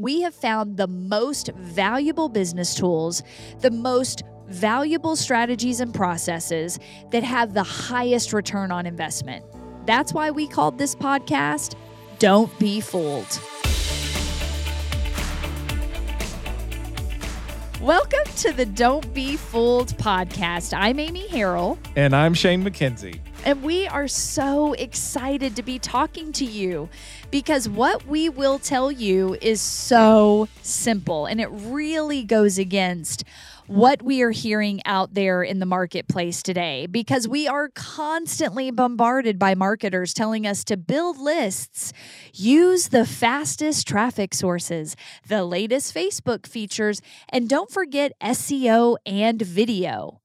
we 0.00 0.22
have 0.22 0.34
found 0.34 0.78
the 0.78 0.86
most 0.86 1.50
valuable 1.56 2.30
business 2.30 2.74
tools, 2.74 3.22
the 3.58 3.70
most 3.70 4.22
valuable 4.48 5.14
strategies 5.14 5.78
and 5.78 5.92
processes 5.92 6.78
that 7.10 7.22
have 7.22 7.52
the 7.52 7.62
highest 7.62 8.32
return 8.32 8.72
on 8.72 8.86
investment. 8.86 9.44
That's 9.84 10.14
why 10.14 10.30
we 10.30 10.48
called 10.48 10.78
this 10.78 10.94
podcast 10.94 11.74
Don't 12.18 12.58
Be 12.58 12.80
Fooled. 12.80 13.40
Welcome 17.82 18.24
to 18.38 18.52
the 18.54 18.64
Don't 18.64 19.12
Be 19.12 19.36
Fooled 19.36 19.88
podcast. 19.98 20.72
I'm 20.74 20.98
Amy 20.98 21.28
Harrell. 21.28 21.78
And 21.94 22.16
I'm 22.16 22.32
Shane 22.32 22.64
McKenzie. 22.64 23.20
And 23.42 23.62
we 23.62 23.86
are 23.86 24.06
so 24.06 24.74
excited 24.74 25.56
to 25.56 25.62
be 25.62 25.78
talking 25.78 26.30
to 26.32 26.44
you 26.44 26.90
because 27.30 27.68
what 27.68 28.06
we 28.06 28.28
will 28.28 28.58
tell 28.58 28.92
you 28.92 29.34
is 29.40 29.62
so 29.62 30.46
simple 30.60 31.24
and 31.24 31.40
it 31.40 31.48
really 31.50 32.22
goes 32.22 32.58
against 32.58 33.24
what 33.66 34.02
we 34.02 34.20
are 34.20 34.30
hearing 34.32 34.82
out 34.84 35.14
there 35.14 35.42
in 35.42 35.58
the 35.58 35.64
marketplace 35.64 36.42
today 36.42 36.86
because 36.86 37.26
we 37.26 37.48
are 37.48 37.70
constantly 37.70 38.70
bombarded 38.70 39.38
by 39.38 39.54
marketers 39.54 40.12
telling 40.12 40.46
us 40.46 40.62
to 40.64 40.76
build 40.76 41.16
lists, 41.16 41.94
use 42.34 42.88
the 42.88 43.06
fastest 43.06 43.88
traffic 43.88 44.34
sources, 44.34 44.96
the 45.28 45.44
latest 45.44 45.94
Facebook 45.94 46.46
features, 46.46 47.00
and 47.30 47.48
don't 47.48 47.70
forget 47.70 48.12
SEO 48.20 48.96
and 49.06 49.40
video 49.40 50.20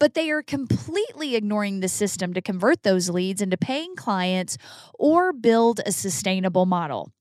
but 0.00 0.14
they 0.14 0.30
are 0.30 0.42
completely 0.42 1.36
ignoring 1.36 1.78
the 1.78 1.88
system 1.88 2.32
to 2.32 2.40
convert 2.40 2.82
those 2.82 3.08
leads 3.08 3.40
into 3.40 3.56
paying 3.56 3.94
clients 3.94 4.58
or 4.98 5.32
build 5.32 5.80
a 5.86 5.92
sustainable 5.92 6.66
model. 6.66 7.12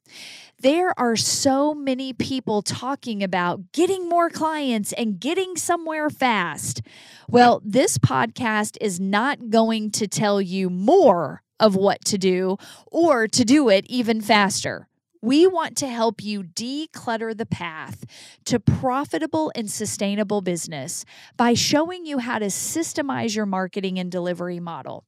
There 0.61 0.97
are 0.99 1.15
so 1.15 1.73
many 1.73 2.11
people 2.11 2.61
talking 2.61 3.23
about 3.23 3.71
getting 3.71 4.09
more 4.09 4.29
clients 4.29 4.91
and 4.93 5.19
getting 5.19 5.55
somewhere 5.55 6.09
fast. 6.09 6.81
Well, 7.29 7.61
this 7.63 7.97
podcast 7.97 8.75
is 8.81 8.99
not 8.99 9.49
going 9.49 9.91
to 9.91 10.07
tell 10.07 10.41
you 10.41 10.69
more 10.69 11.43
of 11.61 11.75
what 11.75 12.03
to 12.05 12.17
do 12.17 12.57
or 12.87 13.27
to 13.27 13.45
do 13.45 13.69
it 13.69 13.85
even 13.87 14.19
faster. 14.19 14.88
We 15.21 15.47
want 15.47 15.75
to 15.77 15.87
help 15.87 16.23
you 16.23 16.43
declutter 16.43 17.35
the 17.35 17.45
path 17.45 18.05
to 18.45 18.59
profitable 18.59 19.51
and 19.53 19.69
sustainable 19.69 20.41
business 20.41 21.03
by 21.35 21.53
showing 21.53 22.05
you 22.05 22.19
how 22.19 22.39
to 22.39 22.45
systemize 22.45 23.35
your 23.35 23.45
marketing 23.45 23.99
and 23.99 24.09
delivery 24.09 24.59
model. 24.61 25.05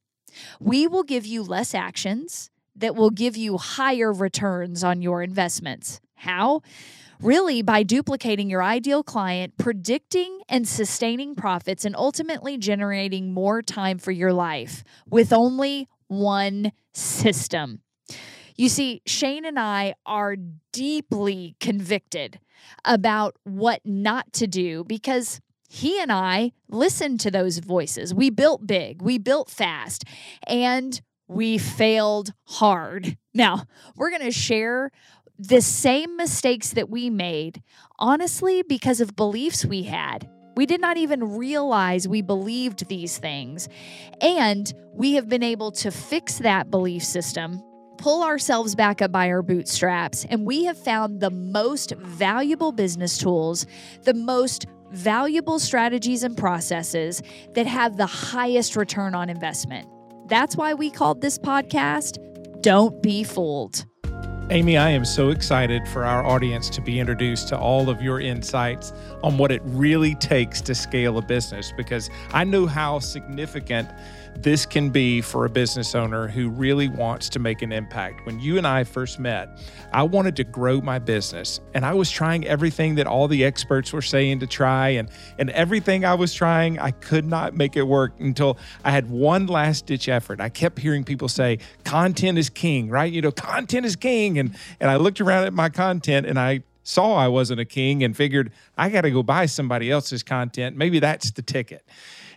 We 0.60 0.86
will 0.86 1.02
give 1.02 1.24
you 1.24 1.42
less 1.42 1.74
actions 1.74 2.50
that 2.76 2.94
will 2.94 3.10
give 3.10 3.36
you 3.36 3.58
higher 3.58 4.12
returns 4.12 4.84
on 4.84 5.02
your 5.02 5.22
investments. 5.22 6.00
How? 6.14 6.62
Really, 7.20 7.62
by 7.62 7.82
duplicating 7.82 8.50
your 8.50 8.62
ideal 8.62 9.02
client, 9.02 9.56
predicting 9.56 10.40
and 10.48 10.66
sustaining 10.66 11.34
profits, 11.34 11.84
and 11.84 11.94
ultimately 11.94 12.58
generating 12.58 13.32
more 13.32 13.62
time 13.62 13.98
for 13.98 14.10
your 14.10 14.32
life 14.32 14.82
with 15.08 15.32
only 15.32 15.88
one 16.08 16.72
system. 16.92 17.80
You 18.56 18.68
see, 18.68 19.02
Shane 19.06 19.44
and 19.44 19.58
I 19.58 19.94
are 20.06 20.36
deeply 20.72 21.56
convicted 21.60 22.38
about 22.84 23.36
what 23.44 23.80
not 23.84 24.32
to 24.34 24.46
do 24.46 24.84
because 24.84 25.40
he 25.68 26.00
and 26.00 26.12
I 26.12 26.52
listened 26.68 27.20
to 27.20 27.30
those 27.30 27.58
voices. 27.58 28.12
We 28.14 28.30
built 28.30 28.66
big, 28.66 29.00
we 29.00 29.18
built 29.18 29.48
fast, 29.48 30.04
and 30.46 31.00
we 31.28 31.56
failed 31.56 32.34
hard. 32.44 33.16
Now, 33.32 33.64
we're 33.96 34.10
going 34.10 34.22
to 34.22 34.30
share 34.30 34.90
the 35.38 35.62
same 35.62 36.16
mistakes 36.16 36.70
that 36.74 36.90
we 36.90 37.10
made, 37.10 37.62
honestly, 37.98 38.62
because 38.62 39.00
of 39.00 39.16
beliefs 39.16 39.64
we 39.64 39.84
had. 39.84 40.28
We 40.54 40.66
did 40.66 40.80
not 40.80 40.98
even 40.98 41.36
realize 41.36 42.06
we 42.06 42.20
believed 42.20 42.88
these 42.88 43.16
things. 43.16 43.68
And 44.20 44.72
we 44.92 45.14
have 45.14 45.28
been 45.28 45.42
able 45.42 45.72
to 45.72 45.90
fix 45.90 46.38
that 46.38 46.70
belief 46.70 47.02
system, 47.02 47.62
pull 48.02 48.24
ourselves 48.24 48.74
back 48.74 49.00
up 49.00 49.12
by 49.12 49.30
our 49.30 49.42
bootstraps, 49.42 50.26
and 50.28 50.44
we 50.44 50.64
have 50.64 50.76
found 50.76 51.20
the 51.20 51.30
most 51.30 51.92
valuable 51.98 52.72
business 52.72 53.16
tools, 53.16 53.64
the 54.02 54.12
most 54.12 54.66
valuable 54.90 55.60
strategies 55.60 56.24
and 56.24 56.36
processes 56.36 57.22
that 57.54 57.64
have 57.64 57.96
the 57.96 58.06
highest 58.06 58.74
return 58.74 59.14
on 59.14 59.30
investment. 59.30 59.88
That's 60.26 60.56
why 60.56 60.74
we 60.74 60.90
called 60.90 61.20
this 61.20 61.38
podcast 61.38 62.18
Don't 62.60 63.00
Be 63.04 63.22
Fooled. 63.22 63.86
Amy, 64.52 64.76
I 64.76 64.90
am 64.90 65.06
so 65.06 65.30
excited 65.30 65.88
for 65.88 66.04
our 66.04 66.22
audience 66.26 66.68
to 66.68 66.82
be 66.82 67.00
introduced 67.00 67.48
to 67.48 67.58
all 67.58 67.88
of 67.88 68.02
your 68.02 68.20
insights 68.20 68.92
on 69.22 69.38
what 69.38 69.50
it 69.50 69.62
really 69.64 70.14
takes 70.16 70.60
to 70.60 70.74
scale 70.74 71.16
a 71.16 71.22
business 71.22 71.72
because 71.74 72.10
I 72.34 72.44
know 72.44 72.66
how 72.66 72.98
significant 72.98 73.88
this 74.36 74.66
can 74.66 74.90
be 74.90 75.20
for 75.20 75.44
a 75.44 75.50
business 75.50 75.94
owner 75.94 76.26
who 76.26 76.48
really 76.48 76.88
wants 76.88 77.28
to 77.30 77.38
make 77.38 77.62
an 77.62 77.72
impact. 77.72 78.26
When 78.26 78.40
you 78.40 78.58
and 78.58 78.66
I 78.66 78.84
first 78.84 79.18
met, 79.18 79.58
I 79.92 80.02
wanted 80.02 80.36
to 80.36 80.44
grow 80.44 80.80
my 80.80 80.98
business 80.98 81.60
and 81.74 81.84
I 81.84 81.94
was 81.94 82.10
trying 82.10 82.46
everything 82.46 82.94
that 82.96 83.06
all 83.06 83.28
the 83.28 83.44
experts 83.44 83.92
were 83.92 84.02
saying 84.02 84.40
to 84.40 84.46
try 84.46 84.90
and 84.90 85.10
and 85.38 85.50
everything 85.50 86.04
I 86.04 86.14
was 86.14 86.34
trying, 86.34 86.78
I 86.78 86.90
could 86.90 87.24
not 87.24 87.54
make 87.54 87.76
it 87.76 87.82
work 87.82 88.12
until 88.18 88.58
I 88.84 88.90
had 88.90 89.10
one 89.10 89.46
last 89.46 89.86
ditch 89.86 90.08
effort. 90.08 90.40
I 90.40 90.48
kept 90.48 90.78
hearing 90.78 91.04
people 91.04 91.28
say 91.28 91.58
content 91.84 92.38
is 92.38 92.50
king, 92.50 92.88
right? 92.88 93.12
You 93.12 93.22
know, 93.22 93.32
content 93.32 93.86
is 93.86 93.96
king 93.96 94.38
and 94.42 94.56
and 94.80 94.90
I 94.90 94.96
looked 94.96 95.20
around 95.20 95.44
at 95.44 95.52
my 95.52 95.68
content 95.68 96.26
and 96.26 96.38
I 96.38 96.62
saw 96.82 97.14
I 97.14 97.28
wasn't 97.28 97.60
a 97.60 97.64
king 97.64 98.02
and 98.02 98.16
figured 98.16 98.52
I 98.76 98.88
got 98.88 99.02
to 99.02 99.10
go 99.10 99.22
buy 99.22 99.46
somebody 99.46 99.90
else's 99.90 100.22
content. 100.22 100.76
Maybe 100.76 100.98
that's 100.98 101.30
the 101.30 101.42
ticket. 101.42 101.86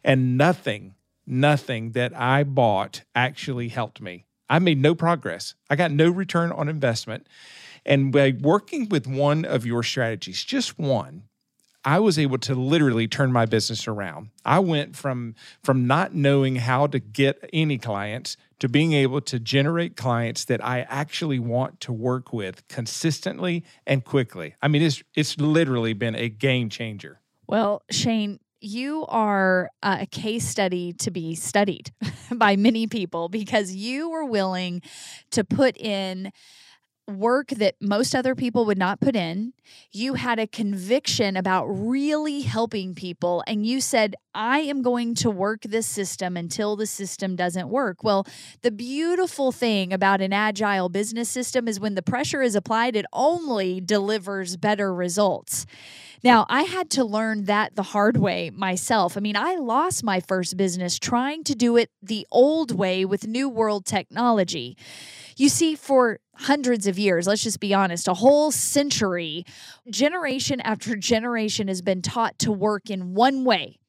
And 0.03 0.37
nothing 0.37 0.95
nothing 1.27 1.91
that 1.91 2.15
I 2.15 2.43
bought 2.43 3.03
actually 3.15 3.69
helped 3.69 4.01
me. 4.01 4.25
I 4.49 4.59
made 4.59 4.79
no 4.79 4.93
progress. 4.93 5.55
I 5.69 5.75
got 5.75 5.91
no 5.91 6.09
return 6.09 6.51
on 6.51 6.69
investment. 6.69 7.27
And 7.85 8.11
by 8.11 8.35
working 8.39 8.89
with 8.89 9.07
one 9.07 9.45
of 9.45 9.65
your 9.65 9.83
strategies, 9.83 10.43
just 10.43 10.77
one, 10.77 11.23
I 11.85 11.99
was 11.99 12.17
able 12.17 12.39
to 12.39 12.55
literally 12.55 13.07
turn 13.07 13.31
my 13.31 13.45
business 13.45 13.87
around. 13.87 14.31
I 14.43 14.59
went 14.59 14.95
from 14.95 15.35
from 15.63 15.85
not 15.85 16.15
knowing 16.15 16.55
how 16.55 16.87
to 16.87 16.99
get 16.99 17.47
any 17.53 17.77
clients 17.77 18.37
to 18.59 18.67
being 18.67 18.93
able 18.93 19.21
to 19.21 19.39
generate 19.39 19.95
clients 19.95 20.45
that 20.45 20.65
I 20.65 20.81
actually 20.81 21.37
want 21.37 21.79
to 21.81 21.93
work 21.93 22.33
with 22.33 22.67
consistently 22.67 23.63
and 23.85 24.03
quickly. 24.03 24.55
I 24.63 24.67
mean, 24.67 24.81
it's 24.81 25.03
it's 25.13 25.37
literally 25.39 25.93
been 25.93 26.15
a 26.15 26.27
game 26.27 26.69
changer. 26.69 27.21
Well, 27.47 27.83
Shane, 27.91 28.39
you 28.59 29.05
are 29.07 29.69
uh, 29.83 29.97
a 30.01 30.05
case 30.07 30.47
study 30.47 30.93
to 30.93 31.11
be 31.11 31.35
studied 31.35 31.91
by 32.33 32.55
many 32.55 32.87
people 32.87 33.29
because 33.29 33.75
you 33.75 34.09
were 34.09 34.25
willing 34.25 34.81
to 35.29 35.43
put 35.43 35.77
in 35.77 36.31
work 37.07 37.49
that 37.49 37.75
most 37.79 38.15
other 38.15 38.33
people 38.33 38.65
would 38.65 38.79
not 38.79 38.99
put 38.99 39.15
in. 39.15 39.53
You 39.91 40.15
had 40.15 40.39
a 40.39 40.47
conviction 40.47 41.37
about 41.37 41.65
really 41.65 42.41
helping 42.41 42.95
people, 42.95 43.43
and 43.47 43.65
you 43.65 43.81
said, 43.81 44.15
I 44.33 44.59
am 44.59 44.81
going 44.81 45.15
to 45.15 45.29
work 45.29 45.61
this 45.61 45.87
system 45.87 46.35
until 46.35 46.75
the 46.75 46.85
system 46.85 47.35
doesn't 47.35 47.69
work. 47.69 48.03
Well, 48.03 48.27
the 48.61 48.71
beautiful 48.71 49.51
thing 49.51 49.93
about 49.93 50.21
an 50.21 50.33
agile 50.33 50.89
business 50.89 51.29
system 51.29 51.67
is 51.67 51.79
when 51.79 51.95
the 51.95 52.01
pressure 52.01 52.41
is 52.41 52.55
applied, 52.55 52.95
it 52.95 53.05
only 53.13 53.79
delivers 53.79 54.57
better 54.57 54.93
results. 54.93 55.65
Now, 56.23 56.47
I 56.49 56.63
had 56.63 56.89
to 56.91 57.03
learn 57.05 57.45
that 57.45 57.75
the 57.75 57.83
hard 57.83 58.17
way 58.17 58.49
myself. 58.49 59.15
I 59.15 59.19
mean, 59.19 59.37
I 59.37 59.57
lost 59.57 60.03
my 60.03 60.19
first 60.19 60.57
business 60.57 60.97
trying 60.97 61.43
to 61.43 61.53
do 61.53 61.77
it 61.77 61.91
the 62.01 62.25
old 62.31 62.71
way 62.71 63.05
with 63.05 63.27
New 63.27 63.47
World 63.47 63.85
technology. 63.85 64.75
You 65.37 65.49
see, 65.49 65.75
for 65.75 66.19
hundreds 66.37 66.87
of 66.87 66.97
years, 66.97 67.27
let's 67.27 67.43
just 67.43 67.59
be 67.59 67.73
honest, 67.73 68.07
a 68.07 68.15
whole 68.15 68.51
century, 68.51 69.45
generation 69.89 70.61
after 70.61 70.95
generation 70.95 71.67
has 71.67 71.81
been 71.81 72.01
taught 72.01 72.37
to 72.39 72.51
work 72.51 72.89
in 72.89 73.13
one 73.13 73.43
way, 73.43 73.79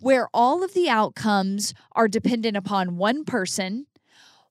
where 0.00 0.28
all 0.32 0.62
of 0.62 0.74
the 0.74 0.88
outcomes 0.88 1.74
are 1.92 2.08
dependent 2.08 2.56
upon 2.56 2.96
one 2.96 3.24
person, 3.24 3.86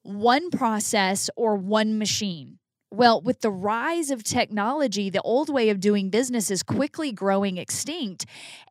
one 0.03 0.49
process, 0.49 1.29
or 1.35 1.55
one 1.55 1.97
machine. 1.97 2.59
Well, 2.89 3.19
with 3.19 3.41
the 3.41 3.51
rise 3.51 4.11
of 4.11 4.23
technology, 4.23 5.09
the 5.09 5.21
old 5.21 5.49
way 5.49 5.69
of 5.69 5.81
doing 5.81 6.09
business 6.09 6.49
is 6.49 6.63
quickly 6.63 7.11
growing 7.11 7.57
extinct. 7.57 8.25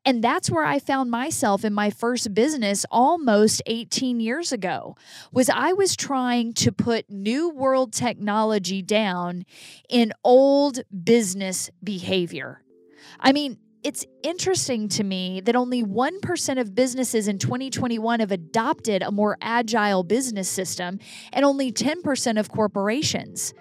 And 0.06 0.24
that's 0.24 0.50
where 0.50 0.64
I 0.64 0.78
found 0.78 1.10
myself 1.10 1.66
in 1.66 1.74
my 1.74 1.90
first 1.90 2.32
business 2.32 2.86
almost 2.90 3.60
18 3.66 4.18
years 4.20 4.52
ago. 4.52 4.96
Was 5.32 5.50
I 5.50 5.74
was 5.74 5.96
trying 5.96 6.54
to 6.54 6.72
put 6.72 7.10
new 7.10 7.50
world 7.50 7.92
technology 7.92 8.80
down 8.80 9.44
in 9.90 10.14
old 10.24 10.80
business 11.04 11.68
behavior. 11.84 12.62
I 13.20 13.32
mean, 13.32 13.58
it's 13.82 14.06
interesting 14.22 14.88
to 14.88 15.04
me 15.04 15.42
that 15.42 15.54
only 15.54 15.84
1% 15.84 16.58
of 16.58 16.74
businesses 16.74 17.28
in 17.28 17.38
2021 17.38 18.20
have 18.20 18.32
adopted 18.32 19.02
a 19.02 19.12
more 19.12 19.36
agile 19.42 20.02
business 20.02 20.48
system 20.48 21.00
and 21.34 21.44
only 21.44 21.70
10% 21.70 22.40
of 22.40 22.48
corporations. 22.48 23.52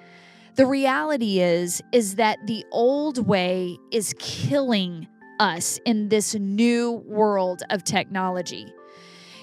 The 0.56 0.66
reality 0.66 1.42
is 1.42 1.82
is 1.92 2.16
that 2.16 2.48
the 2.48 2.64
old 2.72 3.28
way 3.28 3.78
is 3.92 4.16
killing 4.20 5.06
us 5.38 5.82
in 5.86 6.08
this 6.08 6.34
new 6.34 7.04
world 7.06 7.62
of 7.70 7.84
technology. 7.84 8.66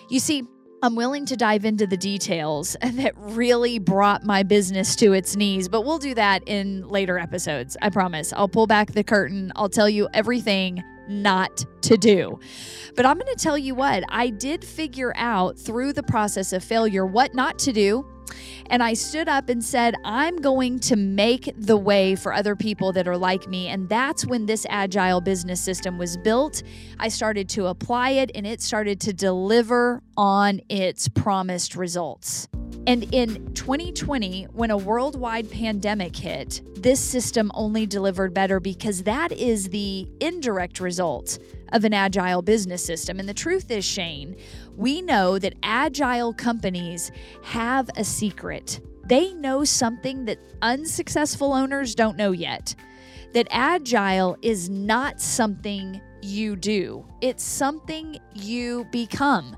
You 0.08 0.20
see, 0.20 0.44
I'm 0.82 0.96
willing 0.96 1.26
to 1.26 1.36
dive 1.36 1.66
into 1.66 1.86
the 1.86 1.98
details 1.98 2.78
that 2.82 3.12
really 3.16 3.78
brought 3.78 4.24
my 4.24 4.42
business 4.42 4.96
to 4.96 5.12
its 5.12 5.36
knees, 5.36 5.68
but 5.68 5.82
we'll 5.82 5.98
do 5.98 6.14
that 6.14 6.44
in 6.46 6.88
later 6.88 7.18
episodes. 7.18 7.76
I 7.82 7.90
promise. 7.90 8.32
I'll 8.32 8.48
pull 8.48 8.66
back 8.66 8.92
the 8.92 9.04
curtain. 9.04 9.52
I'll 9.54 9.68
tell 9.68 9.90
you 9.90 10.08
everything 10.14 10.82
not 11.08 11.64
to 11.82 11.98
do. 11.98 12.40
But 12.96 13.04
I'm 13.04 13.18
going 13.18 13.34
to 13.34 13.42
tell 13.42 13.58
you 13.58 13.74
what, 13.74 14.02
I 14.08 14.30
did 14.30 14.64
figure 14.64 15.12
out 15.16 15.58
through 15.58 15.92
the 15.92 16.02
process 16.02 16.54
of 16.54 16.64
failure 16.64 17.04
what 17.04 17.34
not 17.34 17.58
to 17.60 17.72
do 17.72 18.06
and 18.70 18.82
I 18.82 18.94
stood 18.94 19.28
up 19.28 19.48
and 19.48 19.64
said, 19.64 19.94
I'm 20.04 20.36
going 20.36 20.80
to 20.80 20.96
make 20.96 21.52
the 21.56 21.76
way 21.76 22.14
for 22.14 22.32
other 22.32 22.56
people 22.56 22.92
that 22.92 23.06
are 23.08 23.16
like 23.16 23.48
me. 23.48 23.68
And 23.68 23.88
that's 23.88 24.26
when 24.26 24.46
this 24.46 24.66
agile 24.68 25.20
business 25.20 25.60
system 25.60 25.98
was 25.98 26.16
built. 26.16 26.62
I 26.98 27.08
started 27.08 27.48
to 27.50 27.66
apply 27.66 28.10
it 28.10 28.30
and 28.34 28.46
it 28.46 28.60
started 28.60 29.00
to 29.02 29.12
deliver 29.12 30.02
on 30.16 30.60
its 30.68 31.08
promised 31.08 31.76
results. 31.76 32.48
And 32.84 33.14
in 33.14 33.54
2020, 33.54 34.44
when 34.52 34.72
a 34.72 34.76
worldwide 34.76 35.48
pandemic 35.48 36.16
hit, 36.16 36.62
this 36.74 36.98
system 36.98 37.52
only 37.54 37.86
delivered 37.86 38.34
better 38.34 38.58
because 38.58 39.04
that 39.04 39.30
is 39.30 39.68
the 39.68 40.08
indirect 40.18 40.80
result 40.80 41.38
of 41.72 41.84
an 41.84 41.94
agile 41.94 42.42
business 42.42 42.84
system. 42.84 43.20
And 43.20 43.28
the 43.28 43.34
truth 43.34 43.70
is, 43.70 43.84
Shane, 43.84 44.34
we 44.76 45.00
know 45.00 45.38
that 45.38 45.54
agile 45.62 46.34
companies 46.34 47.12
have 47.44 47.88
a 47.96 48.02
secret. 48.02 48.80
They 49.04 49.32
know 49.32 49.62
something 49.62 50.24
that 50.24 50.38
unsuccessful 50.60 51.52
owners 51.52 51.94
don't 51.94 52.16
know 52.16 52.32
yet. 52.32 52.74
That 53.32 53.46
agile 53.50 54.36
is 54.42 54.68
not 54.68 55.20
something 55.20 56.00
you 56.20 56.56
do, 56.56 57.04
it's 57.20 57.44
something 57.44 58.18
you 58.34 58.86
become. 58.90 59.56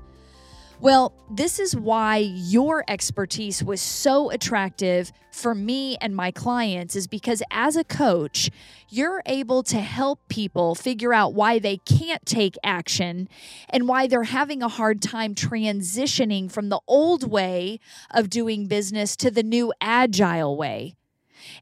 Well, 0.85 1.15
this 1.31 1.57
is 1.59 1.75
why 1.75 2.17
your 2.17 2.83
expertise 2.87 3.63
was 3.63 3.81
so 3.81 4.29
attractive 4.29 5.11
for 5.31 5.55
me 5.55 5.97
and 5.99 6.15
my 6.15 6.29
clients, 6.29 6.95
is 6.95 7.07
because 7.07 7.41
as 7.49 7.75
a 7.75 7.83
coach, 7.83 8.51
you're 8.89 9.23
able 9.25 9.63
to 9.63 9.79
help 9.79 10.19
people 10.29 10.75
figure 10.75 11.11
out 11.11 11.33
why 11.33 11.57
they 11.57 11.77
can't 11.77 12.23
take 12.23 12.55
action 12.63 13.27
and 13.67 13.87
why 13.87 14.05
they're 14.05 14.25
having 14.25 14.61
a 14.61 14.67
hard 14.67 15.01
time 15.01 15.33
transitioning 15.33 16.51
from 16.51 16.69
the 16.69 16.81
old 16.87 17.31
way 17.31 17.79
of 18.11 18.29
doing 18.29 18.67
business 18.67 19.15
to 19.15 19.31
the 19.31 19.41
new 19.41 19.73
agile 19.81 20.55
way. 20.55 20.93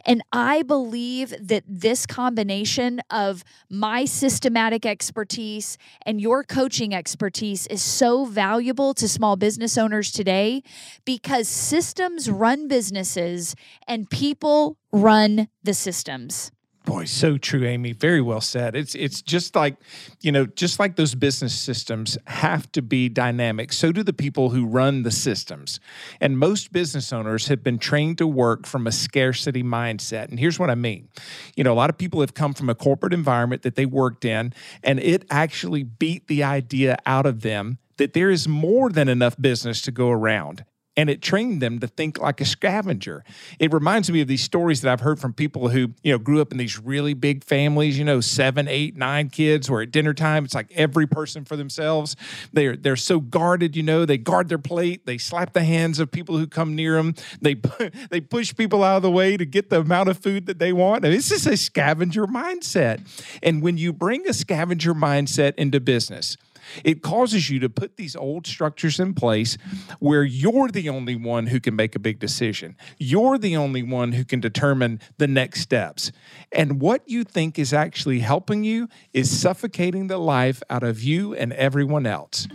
And 0.06 0.22
I 0.32 0.64
believe 0.64 1.34
that 1.40 1.64
this 1.68 2.06
combination 2.06 3.02
of 3.10 3.44
my 3.70 4.06
systematic 4.06 4.86
expertise 4.86 5.78
and 6.06 6.20
your 6.20 6.44
coaching 6.44 6.94
expertise 6.94 7.68
is 7.68 7.82
so 7.82 8.26
valuable 8.26 8.94
to 8.96 9.08
small 9.08 9.36
business 9.36 9.78
owners 9.78 10.12
today 10.12 10.64
because 11.06 11.48
systems 11.48 12.30
run 12.30 12.68
businesses 12.68 13.56
and 13.88 14.10
people 14.10 14.78
run 14.92 15.48
the 15.64 15.74
systems. 15.74 16.52
Boy, 16.86 17.06
so 17.06 17.38
true, 17.38 17.66
Amy. 17.66 17.94
Very 17.94 18.20
well 18.20 18.42
said. 18.42 18.76
It's 18.76 18.94
it's 18.94 19.22
just 19.22 19.56
like, 19.56 19.78
you 20.20 20.34
know, 20.34 20.46
just 20.46 20.80
like 20.80 20.98
those 20.98 21.16
business 21.16 21.58
systems 21.58 22.18
have 22.28 22.70
to 22.74 22.82
be 22.82 23.08
dynamic, 23.08 23.72
so 23.72 23.94
do 23.94 24.04
the 24.04 24.12
people 24.12 24.50
who 24.50 24.66
run 24.66 25.04
the 25.04 25.12
systems. 25.12 25.80
And 26.20 26.38
most 26.38 26.74
business 26.74 27.14
owners 27.14 27.48
have 27.48 27.64
been 27.64 27.78
trained 27.78 28.18
to 28.18 28.28
work 28.28 28.66
from 28.66 28.86
a 28.86 28.92
scarcity 28.92 29.64
mindset. 29.64 30.28
And 30.28 30.38
here's 30.38 30.60
what 30.60 30.70
I 30.70 30.76
mean. 30.76 31.08
You 31.56 31.64
know, 31.64 31.72
a 31.72 31.76
lot 31.76 31.90
of 31.90 31.98
people 31.98 32.20
have 32.20 32.34
come 32.34 32.54
from 32.54 32.70
a 32.70 32.76
corporate 32.76 33.14
environment 33.14 33.62
that 33.62 33.76
they 33.76 33.86
worked 33.86 34.26
in, 34.26 34.54
and 34.84 35.00
it 35.00 35.24
actually 35.30 35.84
beat 35.84 36.28
the 36.28 36.44
idea 36.44 36.98
out 37.06 37.26
of 37.26 37.42
them 37.42 37.78
that 37.96 38.12
there 38.12 38.30
is 38.30 38.46
more 38.46 38.90
than 38.90 39.08
enough 39.08 39.38
business 39.40 39.82
to 39.84 39.92
go 39.92 40.10
around 40.10 40.66
and 40.96 41.10
it 41.10 41.22
trained 41.22 41.62
them 41.62 41.80
to 41.80 41.88
think 41.88 42.20
like 42.20 42.40
a 42.40 42.46
scavenger. 42.46 43.24
It 43.60 43.74
reminds 43.74 44.12
me 44.12 44.22
of 44.22 44.28
these 44.28 44.44
stories 44.44 44.82
that 44.82 44.92
I've 44.92 45.00
heard 45.00 45.20
from 45.20 45.34
people 45.34 45.70
who, 45.70 45.94
you 46.04 46.12
know, 46.12 46.20
grew 46.20 46.40
up 46.40 46.52
in 46.52 46.58
these 46.58 46.80
really 46.80 47.14
big 47.14 47.44
families, 47.44 47.98
you 47.98 48.06
know, 48.06 48.22
seven, 48.22 48.68
eight, 48.68 48.96
nine 48.96 49.30
kids, 49.30 49.70
where 49.70 49.82
at 49.82 49.92
dinner 49.92 50.14
time 50.14 50.46
it's 50.46 50.54
like 50.54 50.72
every 50.76 51.08
person 51.08 51.46
for 51.46 51.56
themselves. 51.56 52.16
They're 52.52 52.76
they're 52.76 52.96
so 52.96 53.20
guarded, 53.20 53.76
you 53.76 53.84
know, 53.84 54.06
they 54.06 54.18
guard 54.18 54.50
their 54.50 54.58
plate, 54.60 55.06
they 55.06 55.18
slap 55.18 55.54
the 55.54 55.64
hands 55.64 56.00
of 56.00 56.12
people 56.12 56.38
who 56.38 56.46
come 56.48 56.76
near 56.76 56.96
them, 56.96 57.16
they 57.42 57.56
they 58.12 58.22
push 58.22 58.56
people 58.56 58.84
out 58.84 58.98
of 58.98 59.02
the 59.02 59.12
way 59.12 59.36
to 59.38 59.46
get 59.46 59.70
the 59.70 59.80
amount 59.80 60.10
of 60.10 60.18
food 60.18 60.46
that 60.46 60.60
they 60.60 60.74
want. 60.74 61.06
And 61.06 61.14
it's 61.14 61.30
just 61.30 61.48
a 61.48 61.58
scavenger 61.58 62.28
mindset. 62.28 63.02
And 63.42 63.62
when 63.62 63.78
you 63.78 63.94
bring 63.94 64.28
a 64.28 64.34
scavenger 64.34 64.94
mindset 64.94 65.56
into 65.56 65.80
business, 65.80 66.38
it 66.84 67.02
causes 67.02 67.50
you 67.50 67.60
to 67.60 67.70
put 67.70 67.98
these 67.98 68.16
old 68.16 68.48
structures 68.48 69.00
in 69.00 69.14
place 69.14 69.58
where 70.00 70.24
you're 70.24 70.70
the 70.70 70.90
only 70.90 71.16
one 71.16 71.48
who 71.48 71.60
can 71.60 71.76
make 71.76 71.96
a 71.96 72.00
big 72.00 72.20
decision. 72.20 72.76
You're 72.98 73.38
the 73.38 73.56
only 73.58 73.84
one 73.84 74.12
who 74.12 74.26
can 74.26 74.40
determine 74.40 75.00
the 75.18 75.28
next 75.28 75.62
steps. 75.62 76.12
And 76.52 76.82
what 76.82 77.02
you 77.08 77.24
think 77.24 77.58
is 77.58 77.74
actually 77.74 78.20
helping 78.20 78.64
you 78.64 78.88
is 79.14 79.36
suffocating 79.40 80.08
the 80.08 80.18
life 80.18 80.62
out 80.70 80.84
of 80.84 81.02
you 81.02 81.34
and 81.34 81.54
everyone 81.54 82.06
else. 82.06 82.48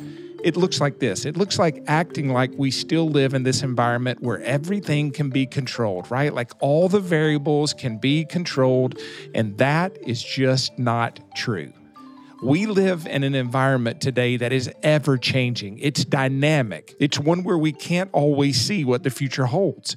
It 0.44 0.56
looks 0.56 0.80
like 0.80 1.00
this. 1.00 1.24
It 1.24 1.36
looks 1.36 1.58
like 1.58 1.82
acting 1.88 2.32
like 2.32 2.52
we 2.56 2.70
still 2.70 3.08
live 3.08 3.34
in 3.34 3.42
this 3.42 3.62
environment 3.62 4.22
where 4.22 4.40
everything 4.42 5.10
can 5.10 5.30
be 5.30 5.46
controlled, 5.46 6.10
right? 6.10 6.32
Like 6.32 6.52
all 6.60 6.88
the 6.88 7.00
variables 7.00 7.74
can 7.74 7.98
be 7.98 8.24
controlled, 8.24 8.98
and 9.34 9.58
that 9.58 9.96
is 10.06 10.22
just 10.22 10.78
not 10.78 11.18
true. 11.34 11.72
We 12.42 12.66
live 12.66 13.06
in 13.06 13.24
an 13.24 13.34
environment 13.34 14.00
today 14.00 14.36
that 14.36 14.52
is 14.52 14.70
ever 14.84 15.18
changing. 15.18 15.78
It's 15.80 16.04
dynamic. 16.04 16.94
It's 17.00 17.18
one 17.18 17.42
where 17.42 17.58
we 17.58 17.72
can't 17.72 18.10
always 18.12 18.60
see 18.60 18.84
what 18.84 19.02
the 19.02 19.10
future 19.10 19.46
holds. 19.46 19.96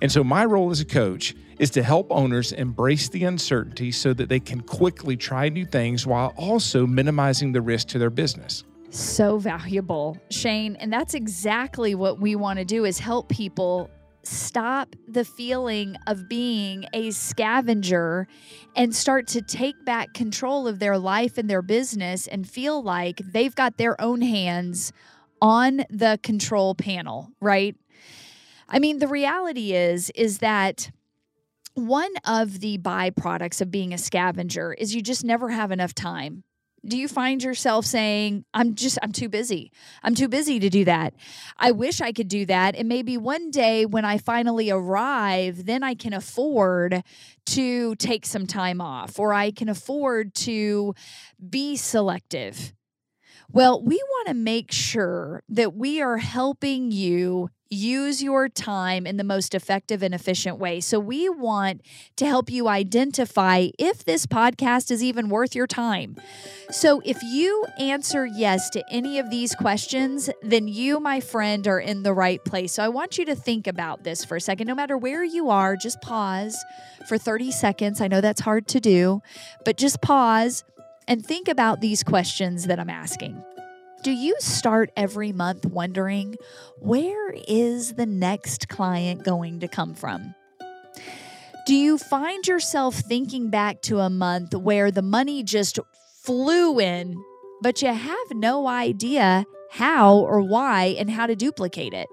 And 0.00 0.10
so, 0.10 0.24
my 0.24 0.46
role 0.46 0.70
as 0.70 0.80
a 0.80 0.86
coach 0.86 1.34
is 1.58 1.68
to 1.70 1.82
help 1.82 2.06
owners 2.10 2.52
embrace 2.52 3.10
the 3.10 3.24
uncertainty 3.24 3.92
so 3.92 4.14
that 4.14 4.30
they 4.30 4.40
can 4.40 4.62
quickly 4.62 5.18
try 5.18 5.50
new 5.50 5.66
things 5.66 6.06
while 6.06 6.32
also 6.36 6.86
minimizing 6.86 7.52
the 7.52 7.60
risk 7.60 7.88
to 7.88 7.98
their 7.98 8.10
business 8.10 8.64
so 8.90 9.38
valuable 9.38 10.18
shane 10.28 10.76
and 10.76 10.92
that's 10.92 11.14
exactly 11.14 11.94
what 11.94 12.20
we 12.20 12.36
want 12.36 12.58
to 12.58 12.64
do 12.64 12.84
is 12.84 12.98
help 12.98 13.26
people 13.30 13.90
stop 14.24 14.94
the 15.08 15.24
feeling 15.24 15.96
of 16.06 16.28
being 16.28 16.86
a 16.92 17.10
scavenger 17.10 18.26
and 18.76 18.94
start 18.94 19.26
to 19.28 19.42
take 19.42 19.84
back 19.84 20.14
control 20.14 20.68
of 20.68 20.78
their 20.78 20.98
life 20.98 21.38
and 21.38 21.50
their 21.50 21.62
business 21.62 22.26
and 22.26 22.48
feel 22.48 22.82
like 22.82 23.20
they've 23.32 23.54
got 23.54 23.76
their 23.76 24.00
own 24.00 24.20
hands 24.20 24.92
on 25.40 25.84
the 25.90 26.18
control 26.22 26.74
panel, 26.74 27.30
right? 27.40 27.76
I 28.68 28.78
mean, 28.78 28.98
the 28.98 29.08
reality 29.08 29.72
is 29.72 30.10
is 30.14 30.38
that 30.38 30.90
one 31.74 32.12
of 32.26 32.60
the 32.60 32.78
byproducts 32.78 33.60
of 33.60 33.70
being 33.70 33.92
a 33.92 33.98
scavenger 33.98 34.72
is 34.74 34.94
you 34.94 35.02
just 35.02 35.24
never 35.24 35.48
have 35.50 35.72
enough 35.72 35.94
time 35.94 36.44
do 36.86 36.98
you 36.98 37.08
find 37.08 37.42
yourself 37.42 37.86
saying 37.86 38.44
i'm 38.54 38.74
just 38.74 38.98
i'm 39.02 39.12
too 39.12 39.28
busy. 39.28 39.70
I'm 40.02 40.14
too 40.14 40.28
busy 40.28 40.58
to 40.58 40.68
do 40.68 40.84
that. 40.84 41.14
I 41.56 41.70
wish 41.70 42.00
i 42.00 42.12
could 42.12 42.28
do 42.28 42.46
that. 42.46 42.74
And 42.76 42.88
maybe 42.88 43.16
one 43.16 43.50
day 43.50 43.86
when 43.86 44.04
i 44.04 44.18
finally 44.18 44.70
arrive 44.70 45.64
then 45.66 45.82
i 45.82 45.94
can 45.94 46.12
afford 46.12 47.02
to 47.46 47.94
take 47.96 48.26
some 48.26 48.46
time 48.46 48.80
off 48.80 49.18
or 49.18 49.32
i 49.32 49.50
can 49.50 49.68
afford 49.68 50.34
to 50.34 50.94
be 51.50 51.76
selective. 51.76 52.72
Well, 53.50 53.82
we 53.82 53.96
want 53.96 54.28
to 54.28 54.34
make 54.34 54.72
sure 54.72 55.42
that 55.50 55.74
we 55.74 56.00
are 56.00 56.16
helping 56.16 56.90
you 56.90 57.50
use 57.72 58.22
your 58.22 58.48
time 58.48 59.06
in 59.06 59.16
the 59.16 59.24
most 59.24 59.54
effective 59.54 60.02
and 60.02 60.14
efficient 60.14 60.58
way. 60.58 60.80
So, 60.80 60.98
we 60.98 61.28
want 61.28 61.80
to 62.16 62.26
help 62.26 62.50
you 62.50 62.68
identify 62.68 63.68
if 63.78 64.04
this 64.04 64.26
podcast 64.26 64.90
is 64.90 65.02
even 65.02 65.28
worth 65.28 65.54
your 65.54 65.66
time. 65.66 66.16
So, 66.70 67.00
if 67.04 67.22
you 67.22 67.64
answer 67.78 68.26
yes 68.26 68.68
to 68.70 68.84
any 68.90 69.18
of 69.18 69.30
these 69.30 69.54
questions, 69.54 70.28
then 70.42 70.68
you, 70.68 71.00
my 71.00 71.20
friend, 71.20 71.66
are 71.66 71.80
in 71.80 72.02
the 72.02 72.12
right 72.12 72.44
place. 72.44 72.74
So, 72.74 72.82
I 72.82 72.88
want 72.88 73.18
you 73.18 73.24
to 73.26 73.34
think 73.34 73.66
about 73.66 74.04
this 74.04 74.24
for 74.24 74.36
a 74.36 74.40
second. 74.40 74.66
No 74.66 74.74
matter 74.74 74.96
where 74.96 75.24
you 75.24 75.50
are, 75.50 75.76
just 75.76 76.00
pause 76.00 76.62
for 77.08 77.18
30 77.18 77.50
seconds. 77.50 78.00
I 78.00 78.08
know 78.08 78.20
that's 78.20 78.40
hard 78.40 78.68
to 78.68 78.80
do, 78.80 79.22
but 79.64 79.76
just 79.76 80.00
pause 80.00 80.64
and 81.08 81.24
think 81.24 81.48
about 81.48 81.80
these 81.80 82.02
questions 82.02 82.66
that 82.66 82.78
I'm 82.78 82.90
asking. 82.90 83.42
Do 84.02 84.10
you 84.10 84.34
start 84.40 84.90
every 84.96 85.30
month 85.30 85.64
wondering 85.64 86.34
where 86.80 87.32
is 87.46 87.94
the 87.94 88.06
next 88.06 88.68
client 88.68 89.22
going 89.22 89.60
to 89.60 89.68
come 89.68 89.94
from? 89.94 90.34
Do 91.66 91.76
you 91.76 91.98
find 91.98 92.44
yourself 92.44 92.96
thinking 92.96 93.48
back 93.48 93.80
to 93.82 94.00
a 94.00 94.10
month 94.10 94.56
where 94.56 94.90
the 94.90 95.02
money 95.02 95.44
just 95.44 95.78
flew 96.24 96.80
in, 96.80 97.22
but 97.60 97.80
you 97.80 97.92
have 97.92 98.30
no 98.32 98.66
idea 98.66 99.44
how 99.70 100.16
or 100.16 100.40
why 100.40 100.96
and 100.98 101.08
how 101.08 101.28
to 101.28 101.36
duplicate 101.36 101.94
it? 101.94 102.08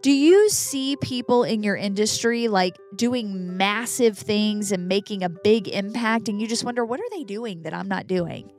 Do 0.00 0.10
you 0.10 0.48
see 0.48 0.96
people 0.96 1.44
in 1.44 1.62
your 1.62 1.76
industry 1.76 2.48
like 2.48 2.74
doing 2.94 3.58
massive 3.58 4.16
things 4.16 4.72
and 4.72 4.88
making 4.88 5.22
a 5.22 5.28
big 5.28 5.68
impact, 5.68 6.30
and 6.30 6.40
you 6.40 6.46
just 6.46 6.64
wonder, 6.64 6.86
what 6.86 7.00
are 7.00 7.10
they 7.10 7.24
doing 7.24 7.62
that 7.64 7.74
I'm 7.74 7.88
not 7.88 8.06
doing? 8.06 8.50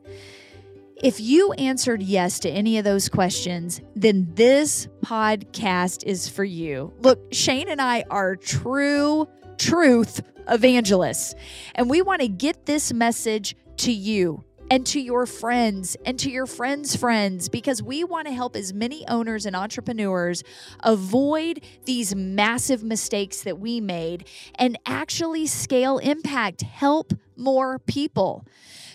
If 1.04 1.20
you 1.20 1.52
answered 1.54 2.02
yes 2.02 2.40
to 2.40 2.50
any 2.50 2.80
of 2.80 2.84
those 2.84 3.08
questions, 3.08 3.82
then 3.96 4.30
this 4.34 4.88
podcast 5.02 6.04
is 6.06 6.28
for 6.28 6.44
you. 6.44 6.92
Look, 7.02 7.32
Shane 7.32 7.70
and 7.70 7.80
I 7.80 8.04
are 8.10 8.36
true 8.36 9.28
truth 9.60 10.22
evangelists, 10.50 11.36
and 11.76 11.88
we 11.88 12.02
want 12.02 12.22
to 12.22 12.28
get 12.28 12.66
this 12.66 12.92
message 12.92 13.56
to 13.78 13.92
you 13.92 14.44
and 14.72 14.88
to 14.88 15.00
your 15.00 15.28
friends 15.28 15.96
and 16.04 16.18
to 16.18 16.32
your 16.32 16.48
friends' 16.48 16.96
friends 16.96 17.48
because 17.48 17.84
we 17.84 18.04
want 18.04 18.28
to 18.28 18.34
help 18.34 18.56
as 18.56 18.74
many 18.74 19.08
owners 19.08 19.46
and 19.46 19.56
entrepreneurs 19.56 20.44
avoid 20.84 21.64
these 21.86 22.16
massive 22.16 22.84
mistakes 22.84 23.44
that 23.44 23.60
we 23.60 23.80
made 23.80 24.28
and 24.56 24.80
actually 24.88 25.46
scale 25.46 26.00
impact, 26.00 26.62
help 26.64 27.14
more 27.36 27.78
people. 27.78 28.48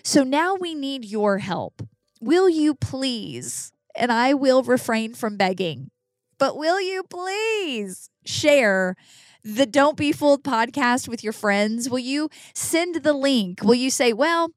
So 0.03 0.25
now 0.25 0.57
we 0.57 0.75
need 0.75 1.05
your 1.05 1.39
help. 1.39 1.81
Will 2.23 2.49
you 2.49 2.77
please, 2.77 3.73
and 3.97 4.13
I 4.13 4.33
will 4.33 4.63
refrain 4.63 5.13
from 5.13 5.37
begging, 5.37 5.91
but 6.39 6.57
will 6.57 6.81
you 6.81 7.03
please 7.03 8.09
share? 8.25 8.95
the 9.45 9.67
Don't 9.67 9.97
Be 9.97 10.13
Fooled 10.13 10.45
podcast 10.45 11.09
with 11.09 11.25
your 11.25 11.33
friends? 11.33 11.91
Will 11.91 11.99
you 11.99 12.29
send 12.55 13.03
the 13.03 13.13
link? 13.13 13.61
Will 13.65 13.75
you 13.75 13.91
say, 13.91 14.13
well, 14.13 14.53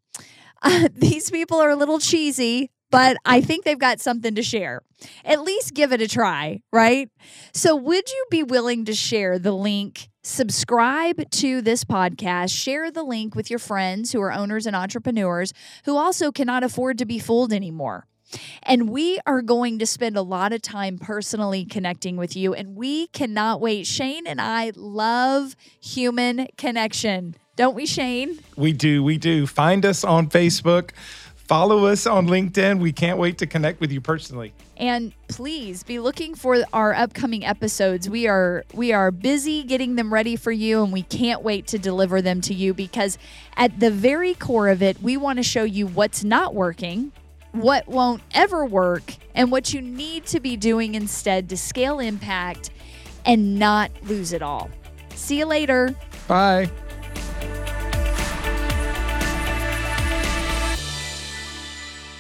uh, 0.61 0.89
these 0.95 1.31
people 1.31 1.57
are 1.57 1.71
a 1.71 1.75
little 1.75 1.97
cheesy, 1.97 2.69
but 2.91 3.17
I 3.25 3.41
think 3.41 3.65
they've 3.65 3.79
got 3.79 3.99
something 3.99 4.35
to 4.35 4.43
share. 4.43 4.81
At 5.23 5.41
least 5.41 5.73
give 5.73 5.91
it 5.91 6.01
a 6.01 6.07
try, 6.07 6.61
right? 6.71 7.09
So, 7.51 7.75
would 7.75 8.07
you 8.11 8.25
be 8.29 8.43
willing 8.43 8.85
to 8.85 8.93
share 8.93 9.39
the 9.39 9.53
link? 9.53 10.09
Subscribe 10.27 11.29
to 11.29 11.61
this 11.61 11.83
podcast, 11.83 12.51
share 12.51 12.89
the 12.89 13.03
link 13.03 13.35
with 13.35 13.51
your 13.51 13.59
friends 13.59 14.11
who 14.11 14.19
are 14.21 14.33
owners 14.33 14.65
and 14.65 14.75
entrepreneurs 14.75 15.53
who 15.83 15.95
also 15.95 16.31
cannot 16.31 16.63
afford 16.63 16.97
to 16.97 17.05
be 17.05 17.19
fooled 17.19 17.53
anymore. 17.53 18.07
And 18.63 18.89
we 18.89 19.19
are 19.27 19.43
going 19.43 19.77
to 19.77 19.85
spend 19.85 20.17
a 20.17 20.23
lot 20.23 20.51
of 20.51 20.63
time 20.63 20.97
personally 20.97 21.63
connecting 21.63 22.17
with 22.17 22.35
you, 22.35 22.55
and 22.55 22.75
we 22.75 23.05
cannot 23.09 23.61
wait. 23.61 23.85
Shane 23.85 24.25
and 24.25 24.41
I 24.41 24.71
love 24.75 25.55
human 25.79 26.47
connection. 26.57 27.35
Don't 27.55 27.75
we, 27.75 27.85
Shane? 27.85 28.39
We 28.57 28.73
do. 28.73 29.03
We 29.03 29.19
do. 29.19 29.45
Find 29.45 29.85
us 29.85 30.03
on 30.03 30.27
Facebook. 30.27 30.89
Follow 31.47 31.85
us 31.85 32.07
on 32.07 32.27
LinkedIn. 32.27 32.79
We 32.79 32.91
can't 32.91 33.19
wait 33.19 33.37
to 33.37 33.45
connect 33.45 33.79
with 33.79 33.91
you 33.91 34.01
personally. 34.01 34.51
And 34.77 35.13
please 35.27 35.83
be 35.83 35.99
looking 35.99 36.33
for 36.33 36.63
our 36.73 36.93
upcoming 36.93 37.45
episodes. 37.45 38.09
We 38.09 38.27
are 38.27 38.63
we 38.73 38.91
are 38.93 39.11
busy 39.11 39.63
getting 39.63 39.95
them 39.95 40.11
ready 40.11 40.35
for 40.35 40.51
you 40.51 40.83
and 40.83 40.91
we 40.91 41.03
can't 41.03 41.43
wait 41.43 41.67
to 41.67 41.77
deliver 41.77 42.21
them 42.21 42.41
to 42.41 42.53
you 42.53 42.73
because 42.73 43.19
at 43.57 43.79
the 43.79 43.91
very 43.91 44.33
core 44.33 44.69
of 44.69 44.81
it, 44.81 44.99
we 45.01 45.17
want 45.17 45.37
to 45.37 45.43
show 45.43 45.63
you 45.63 45.85
what's 45.85 46.23
not 46.23 46.55
working, 46.55 47.11
what 47.51 47.87
won't 47.87 48.23
ever 48.33 48.65
work, 48.65 49.13
and 49.35 49.51
what 49.51 49.71
you 49.71 49.81
need 49.81 50.25
to 50.27 50.39
be 50.39 50.57
doing 50.57 50.95
instead 50.95 51.47
to 51.49 51.57
scale 51.57 51.99
impact 51.99 52.71
and 53.23 53.59
not 53.59 53.91
lose 54.03 54.33
it 54.33 54.41
all. 54.41 54.69
See 55.13 55.37
you 55.39 55.45
later. 55.45 55.95
Bye. 56.27 56.71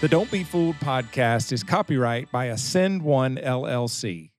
The 0.05 0.09
Don't 0.09 0.29
Be 0.29 0.43
Fooled 0.43 0.75
podcast 0.75 1.51
is 1.51 1.63
copyright 1.63 2.31
by 2.31 2.45
Ascend 2.45 3.01
One 3.01 3.37
LLC. 3.37 4.34